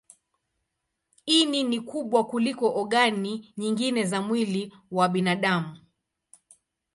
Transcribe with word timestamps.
Ini 1.25 1.63
ni 1.63 1.81
kubwa 1.81 2.23
kuliko 2.27 2.75
ogani 2.75 3.53
nyingine 3.57 4.03
za 4.03 4.21
mwili 4.21 4.73
wa 4.91 5.09
binadamu. 5.09 5.77